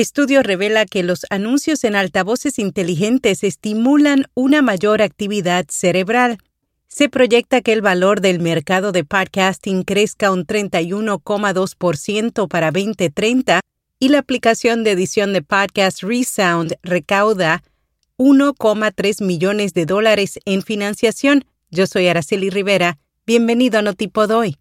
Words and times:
Estudio 0.00 0.42
revela 0.42 0.86
que 0.86 1.02
los 1.02 1.26
anuncios 1.28 1.84
en 1.84 1.94
altavoces 1.94 2.58
inteligentes 2.58 3.44
estimulan 3.44 4.24
una 4.32 4.62
mayor 4.62 5.02
actividad 5.02 5.66
cerebral. 5.68 6.38
Se 6.88 7.10
proyecta 7.10 7.60
que 7.60 7.74
el 7.74 7.82
valor 7.82 8.22
del 8.22 8.40
mercado 8.40 8.92
de 8.92 9.04
podcasting 9.04 9.82
crezca 9.82 10.32
un 10.32 10.46
31,2% 10.46 12.48
para 12.48 12.70
2030 12.70 13.60
y 13.98 14.08
la 14.08 14.20
aplicación 14.20 14.84
de 14.84 14.92
edición 14.92 15.34
de 15.34 15.42
podcast 15.42 16.02
Resound 16.02 16.76
recauda 16.82 17.62
1,3 18.16 19.22
millones 19.22 19.74
de 19.74 19.84
dólares 19.84 20.38
en 20.46 20.62
financiación. 20.62 21.44
Yo 21.70 21.86
soy 21.86 22.08
Araceli 22.08 22.48
Rivera. 22.48 22.96
Bienvenido 23.26 23.78
a 23.78 23.82
Notipod 23.82 24.30
hoy. 24.30 24.56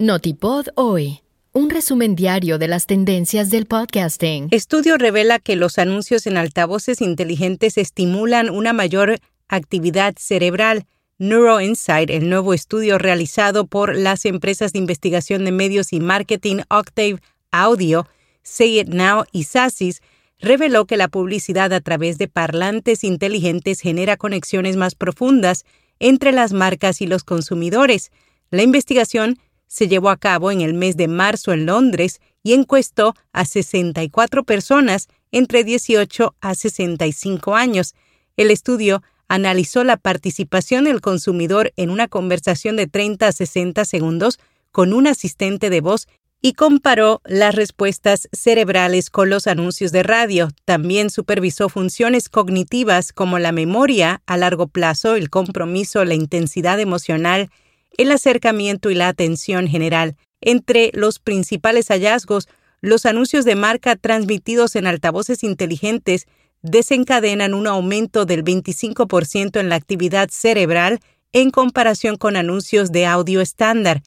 Notipod 0.00 0.68
hoy. 0.76 1.22
Un 1.52 1.70
resumen 1.70 2.14
diario 2.14 2.58
de 2.58 2.68
las 2.68 2.86
tendencias 2.86 3.50
del 3.50 3.66
podcasting. 3.66 4.46
Estudio 4.52 4.96
revela 4.96 5.40
que 5.40 5.56
los 5.56 5.76
anuncios 5.76 6.28
en 6.28 6.36
altavoces 6.36 7.00
inteligentes 7.00 7.76
estimulan 7.76 8.48
una 8.48 8.72
mayor 8.72 9.18
actividad 9.48 10.14
cerebral. 10.16 10.86
NeuroInsight, 11.18 12.10
el 12.10 12.30
nuevo 12.30 12.54
estudio 12.54 12.96
realizado 12.96 13.66
por 13.66 13.96
las 13.96 14.24
empresas 14.24 14.72
de 14.72 14.78
investigación 14.78 15.44
de 15.44 15.50
medios 15.50 15.92
y 15.92 15.98
marketing 15.98 16.58
Octave 16.70 17.18
Audio, 17.50 18.06
Say 18.44 18.78
It 18.78 18.90
Now 18.90 19.24
y 19.32 19.44
Sasis, 19.44 20.00
reveló 20.38 20.86
que 20.86 20.96
la 20.96 21.08
publicidad 21.08 21.72
a 21.72 21.80
través 21.80 22.18
de 22.18 22.28
parlantes 22.28 23.02
inteligentes 23.02 23.80
genera 23.80 24.16
conexiones 24.16 24.76
más 24.76 24.94
profundas 24.94 25.64
entre 25.98 26.30
las 26.30 26.52
marcas 26.52 27.00
y 27.00 27.08
los 27.08 27.24
consumidores. 27.24 28.12
La 28.52 28.62
investigación 28.62 29.40
se 29.68 29.86
llevó 29.86 30.10
a 30.10 30.16
cabo 30.16 30.50
en 30.50 30.60
el 30.60 30.74
mes 30.74 30.96
de 30.96 31.06
marzo 31.06 31.52
en 31.52 31.66
Londres 31.66 32.20
y 32.42 32.54
encuestó 32.54 33.14
a 33.32 33.44
64 33.44 34.42
personas 34.44 35.08
entre 35.30 35.62
18 35.62 36.34
a 36.40 36.54
65 36.54 37.54
años. 37.54 37.94
El 38.36 38.50
estudio 38.50 39.02
analizó 39.28 39.84
la 39.84 39.98
participación 39.98 40.84
del 40.84 41.00
consumidor 41.00 41.72
en 41.76 41.90
una 41.90 42.08
conversación 42.08 42.76
de 42.76 42.86
30 42.86 43.28
a 43.28 43.32
60 43.32 43.84
segundos 43.84 44.38
con 44.72 44.92
un 44.92 45.06
asistente 45.06 45.70
de 45.70 45.80
voz 45.80 46.08
y 46.40 46.52
comparó 46.52 47.20
las 47.24 47.54
respuestas 47.54 48.28
cerebrales 48.32 49.10
con 49.10 49.28
los 49.28 49.46
anuncios 49.46 49.92
de 49.92 50.02
radio. 50.02 50.48
También 50.64 51.10
supervisó 51.10 51.68
funciones 51.68 52.28
cognitivas 52.28 53.12
como 53.12 53.38
la 53.38 53.52
memoria 53.52 54.22
a 54.26 54.36
largo 54.36 54.68
plazo, 54.68 55.16
el 55.16 55.30
compromiso, 55.30 56.04
la 56.04 56.14
intensidad 56.14 56.78
emocional, 56.78 57.50
el 57.98 58.10
acercamiento 58.12 58.90
y 58.90 58.94
la 58.94 59.08
atención 59.08 59.68
general. 59.68 60.16
Entre 60.40 60.90
los 60.94 61.18
principales 61.18 61.88
hallazgos, 61.88 62.48
los 62.80 63.04
anuncios 63.04 63.44
de 63.44 63.56
marca 63.56 63.96
transmitidos 63.96 64.76
en 64.76 64.86
altavoces 64.86 65.42
inteligentes 65.42 66.26
desencadenan 66.62 67.54
un 67.54 67.66
aumento 67.66 68.24
del 68.24 68.44
25% 68.44 69.60
en 69.60 69.68
la 69.68 69.74
actividad 69.74 70.28
cerebral 70.30 71.00
en 71.32 71.50
comparación 71.50 72.16
con 72.16 72.36
anuncios 72.36 72.92
de 72.92 73.04
audio 73.04 73.40
estándar. 73.40 74.02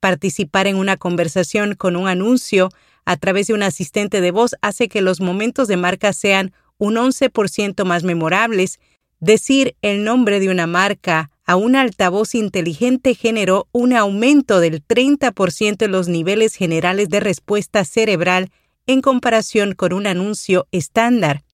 Participar 0.00 0.66
en 0.66 0.76
una 0.76 0.96
conversación 0.96 1.74
con 1.74 1.96
un 1.96 2.08
anuncio 2.08 2.70
a 3.04 3.16
través 3.16 3.46
de 3.46 3.54
un 3.54 3.62
asistente 3.62 4.20
de 4.20 4.30
voz 4.30 4.56
hace 4.62 4.88
que 4.88 5.02
los 5.02 5.20
momentos 5.20 5.68
de 5.68 5.76
marca 5.76 6.12
sean 6.12 6.52
un 6.78 6.94
11% 6.94 7.84
más 7.84 8.04
memorables. 8.04 8.80
Decir 9.20 9.76
el 9.82 10.04
nombre 10.04 10.40
de 10.40 10.48
una 10.48 10.66
marca 10.66 11.30
a 11.46 11.56
un 11.56 11.76
altavoz 11.76 12.34
inteligente 12.34 13.14
generó 13.14 13.68
un 13.72 13.92
aumento 13.92 14.60
del 14.60 14.84
30% 14.86 15.84
en 15.84 15.92
los 15.92 16.08
niveles 16.08 16.54
generales 16.54 17.08
de 17.08 17.20
respuesta 17.20 17.84
cerebral 17.84 18.50
en 18.86 19.00
comparación 19.00 19.74
con 19.74 19.92
un 19.92 20.06
anuncio 20.06 20.66
estándar. 20.72 21.44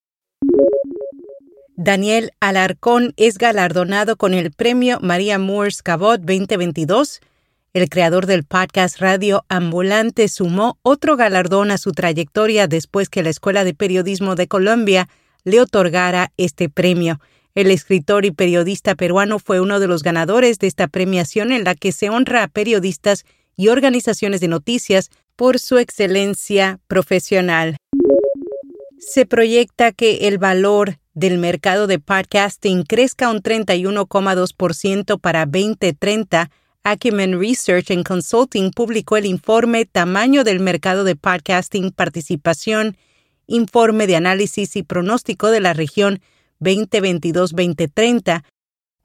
Daniel 1.75 2.31
Alarcón 2.39 3.13
es 3.17 3.37
galardonado 3.37 4.15
con 4.15 4.33
el 4.33 4.51
premio 4.51 4.99
María 5.01 5.39
Moores 5.39 5.81
Cabot 5.81 6.21
2022. 6.21 7.21
El 7.73 7.89
creador 7.89 8.27
del 8.27 8.43
podcast 8.43 8.99
Radio 8.99 9.45
Ambulante 9.49 10.27
sumó 10.27 10.77
otro 10.83 11.17
galardón 11.17 11.71
a 11.71 11.77
su 11.77 11.91
trayectoria 11.91 12.67
después 12.67 13.09
que 13.09 13.23
la 13.23 13.29
Escuela 13.29 13.63
de 13.63 13.73
Periodismo 13.73 14.35
de 14.35 14.47
Colombia 14.47 15.09
le 15.43 15.59
otorgara 15.59 16.31
este 16.37 16.69
premio. 16.69 17.19
El 17.53 17.69
escritor 17.69 18.25
y 18.25 18.31
periodista 18.31 18.95
peruano 18.95 19.37
fue 19.37 19.59
uno 19.59 19.79
de 19.79 19.87
los 19.87 20.03
ganadores 20.03 20.57
de 20.59 20.67
esta 20.67 20.87
premiación 20.87 21.51
en 21.51 21.65
la 21.65 21.75
que 21.75 21.91
se 21.91 22.09
honra 22.09 22.43
a 22.43 22.47
periodistas 22.47 23.25
y 23.57 23.67
organizaciones 23.67 24.39
de 24.39 24.47
noticias 24.47 25.09
por 25.35 25.59
su 25.59 25.77
excelencia 25.77 26.79
profesional. 26.87 27.77
Se 28.99 29.25
proyecta 29.25 29.91
que 29.91 30.27
el 30.27 30.37
valor 30.37 30.99
del 31.13 31.39
mercado 31.39 31.87
de 31.87 31.99
podcasting 31.99 32.83
crezca 32.83 33.29
un 33.29 33.41
31,2% 33.41 35.19
para 35.19 35.45
2030. 35.45 36.49
Acumen 36.83 37.39
Research 37.39 37.91
and 37.91 38.07
Consulting 38.07 38.71
publicó 38.71 39.17
el 39.17 39.25
informe 39.25 39.85
Tamaño 39.85 40.45
del 40.45 40.61
mercado 40.61 41.03
de 41.03 41.17
podcasting, 41.17 41.91
participación, 41.91 42.95
informe 43.47 44.07
de 44.07 44.15
análisis 44.15 44.77
y 44.77 44.83
pronóstico 44.83 45.51
de 45.51 45.59
la 45.59 45.73
región 45.73 46.21
2022-2030, 46.61 48.43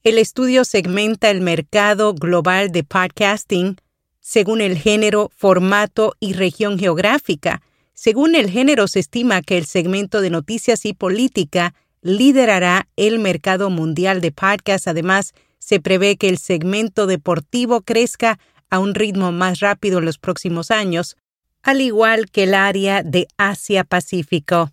el 0.05 0.19
estudio 0.19 0.65
segmenta 0.65 1.31
el 1.31 1.41
mercado 1.41 2.15
global 2.15 2.71
de 2.71 2.84
podcasting 2.84 3.77
según 4.21 4.61
el 4.61 4.77
género, 4.77 5.31
formato 5.37 6.15
y 6.19 6.33
región 6.33 6.81
geográfica. 6.81 7.62
Según 7.94 8.34
el 8.34 8.50
género, 8.50 8.89
se 8.89 8.99
estima 8.99 9.41
que 9.41 9.56
el 9.56 9.67
segmento 9.67 10.21
de 10.21 10.31
noticias 10.31 10.84
y 10.84 10.94
política 10.94 11.75
liderará 12.03 12.89
el 12.97 13.21
mercado 13.21 13.71
mundial 13.71 14.21
de 14.21 14.33
podcast. 14.33 14.88
Además, 14.88 15.33
se 15.59 15.81
prevé 15.81 16.17
que 16.17 16.28
el 16.28 16.38
segmento 16.38 17.06
deportivo 17.06 17.83
crezca 17.83 18.41
a 18.69 18.81
un 18.81 18.94
ritmo 18.94 19.31
más 19.31 19.61
rápido 19.61 19.99
en 19.99 20.05
los 20.05 20.19
próximos 20.19 20.73
años, 20.73 21.17
al 21.62 21.81
igual 21.81 22.28
que 22.31 22.44
el 22.44 22.55
área 22.55 23.03
de 23.05 23.28
Asia-Pacífico. 23.38 24.73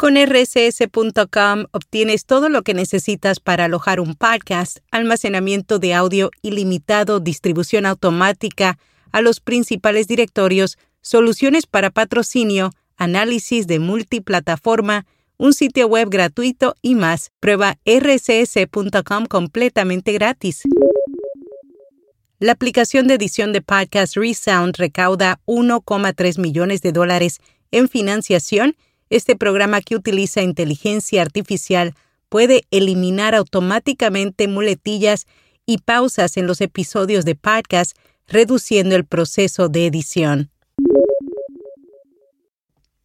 Con 0.00 0.16
rss.com 0.16 1.66
obtienes 1.72 2.24
todo 2.24 2.48
lo 2.48 2.62
que 2.62 2.72
necesitas 2.72 3.38
para 3.38 3.66
alojar 3.66 4.00
un 4.00 4.14
podcast, 4.14 4.78
almacenamiento 4.90 5.78
de 5.78 5.92
audio 5.92 6.30
ilimitado, 6.40 7.20
distribución 7.20 7.84
automática 7.84 8.78
a 9.12 9.20
los 9.20 9.40
principales 9.40 10.08
directorios, 10.08 10.78
soluciones 11.02 11.66
para 11.66 11.90
patrocinio, 11.90 12.70
análisis 12.96 13.66
de 13.66 13.78
multiplataforma, 13.78 15.04
un 15.36 15.52
sitio 15.52 15.86
web 15.86 16.08
gratuito 16.08 16.76
y 16.80 16.94
más. 16.94 17.30
Prueba 17.38 17.76
rss.com 17.84 19.26
completamente 19.26 20.14
gratis. 20.14 20.62
La 22.38 22.52
aplicación 22.52 23.06
de 23.06 23.16
edición 23.16 23.52
de 23.52 23.60
podcast 23.60 24.16
Resound 24.16 24.76
recauda 24.78 25.40
1,3 25.44 26.38
millones 26.38 26.80
de 26.80 26.92
dólares 26.92 27.40
en 27.70 27.90
financiación 27.90 28.76
este 29.10 29.36
programa 29.36 29.80
que 29.80 29.96
utiliza 29.96 30.42
inteligencia 30.42 31.20
artificial 31.20 31.94
puede 32.28 32.62
eliminar 32.70 33.34
automáticamente 33.34 34.48
muletillas 34.48 35.26
y 35.66 35.78
pausas 35.78 36.36
en 36.36 36.46
los 36.46 36.60
episodios 36.60 37.24
de 37.24 37.34
podcast, 37.34 37.96
reduciendo 38.26 38.96
el 38.96 39.04
proceso 39.04 39.68
de 39.68 39.86
edición. 39.86 40.50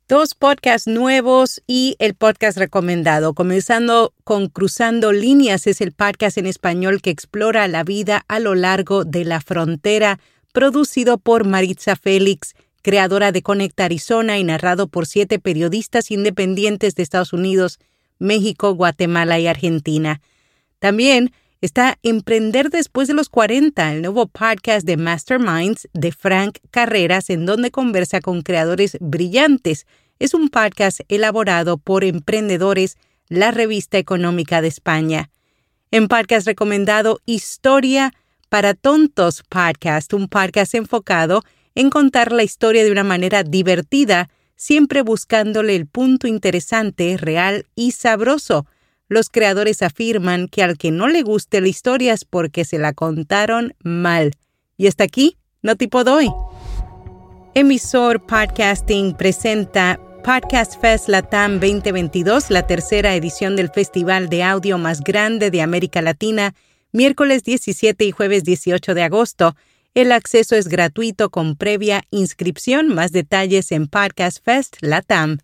Dos 0.07 0.35
podcasts 0.35 0.85
nuevos 0.85 1.63
y 1.65 1.95
el 1.97 2.13
podcast 2.13 2.59
recomendado. 2.59 3.33
Comenzando 3.33 4.13
con 4.23 4.49
Cruzando 4.49 5.11
Líneas 5.11 5.65
es 5.65 5.81
el 5.81 5.93
podcast 5.93 6.37
en 6.37 6.45
español 6.45 7.01
que 7.01 7.09
explora 7.09 7.67
la 7.67 7.83
vida 7.83 8.23
a 8.27 8.39
lo 8.39 8.53
largo 8.53 9.03
de 9.03 9.25
la 9.25 9.41
frontera, 9.41 10.19
producido 10.53 11.17
por 11.17 11.47
Maritza 11.47 11.95
Félix 11.95 12.53
creadora 12.85 13.31
de 13.31 13.41
Conecta 13.41 13.85
Arizona 13.85 14.37
y 14.37 14.43
narrado 14.43 14.87
por 14.87 15.07
siete 15.07 15.39
periodistas 15.39 16.11
independientes 16.11 16.93
de 16.93 17.01
Estados 17.01 17.33
Unidos, 17.33 17.79
México, 18.19 18.75
Guatemala 18.75 19.39
y 19.39 19.47
Argentina. 19.47 20.21
También 20.77 21.33
está 21.61 21.97
Emprender 22.03 22.69
después 22.69 23.07
de 23.07 23.15
los 23.15 23.27
40, 23.29 23.91
el 23.91 24.03
nuevo 24.03 24.27
podcast 24.27 24.85
de 24.85 24.97
Masterminds 24.97 25.89
de 25.93 26.11
Frank 26.11 26.59
Carreras, 26.69 27.31
en 27.31 27.47
donde 27.47 27.71
conversa 27.71 28.21
con 28.21 28.43
creadores 28.43 28.97
brillantes. 29.01 29.87
Es 30.19 30.35
un 30.35 30.49
podcast 30.49 30.99
elaborado 31.07 31.79
por 31.79 32.03
Emprendedores, 32.03 32.97
la 33.29 33.49
revista 33.49 33.97
económica 33.97 34.61
de 34.61 34.67
España. 34.67 35.31
En 35.89 36.07
podcast 36.07 36.45
recomendado 36.45 37.19
Historia 37.25 38.13
para 38.49 38.75
Tontos 38.75 39.41
Podcast, 39.49 40.13
un 40.13 40.27
podcast 40.27 40.75
enfocado 40.75 41.41
en 41.75 41.89
contar 41.89 42.31
la 42.31 42.43
historia 42.43 42.83
de 42.83 42.91
una 42.91 43.03
manera 43.03 43.43
divertida, 43.43 44.29
siempre 44.55 45.01
buscándole 45.01 45.75
el 45.75 45.85
punto 45.85 46.27
interesante, 46.27 47.17
real 47.17 47.65
y 47.75 47.91
sabroso. 47.91 48.65
Los 49.07 49.29
creadores 49.29 49.81
afirman 49.81 50.47
que 50.47 50.63
al 50.63 50.77
que 50.77 50.89
no 50.91 51.07
le 51.07 51.21
guste 51.21 51.61
la 51.61 51.67
historia 51.67 52.13
es 52.13 52.25
porque 52.25 52.65
se 52.65 52.79
la 52.79 52.93
contaron 52.93 53.75
mal. 53.83 54.31
Y 54.77 54.87
hasta 54.87 55.03
aquí, 55.03 55.37
no 55.61 55.75
tipo 55.75 56.03
doy. 56.03 56.31
Emisor 57.53 58.25
Podcasting 58.25 59.15
presenta 59.15 59.99
Podcast 60.23 60.81
Fest 60.81 61.07
Latam 61.07 61.59
2022, 61.59 62.49
la 62.49 62.65
tercera 62.65 63.15
edición 63.15 63.55
del 63.55 63.69
festival 63.69 64.27
de 64.27 64.41
audio 64.43 64.77
más 64.77 65.01
grande 65.01 65.51
de 65.51 65.61
América 65.61 66.01
Latina, 66.01 66.55
miércoles 66.91 67.43
17 67.43 68.05
y 68.05 68.11
jueves 68.11 68.43
18 68.43 68.95
de 68.95 69.03
agosto. 69.03 69.55
El 69.95 70.11
acceso 70.11 70.57
es 70.57 70.67
gratuito 70.67 71.29
con 71.29 71.55
previa 71.55 72.03
inscripción. 72.11 72.93
Más 72.93 73.13
detalles 73.13 73.71
en 73.71 73.87
Podcast 73.87 74.43
Fest 74.43 74.75
Latam. 74.81 75.37